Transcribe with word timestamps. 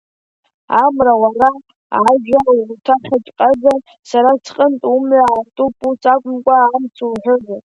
Амра 0.83 1.13
уара 1.21 1.49
ажәа 2.09 2.39
улҭахьаҵәҟьазар 2.49 3.79
сара 4.09 4.31
сҟынтә 4.45 4.85
умҩа 4.93 5.21
аартуп, 5.29 5.73
ус 5.89 6.03
акәымкәа, 6.13 6.55
амц 6.75 6.97
уҳәозар… 7.11 7.59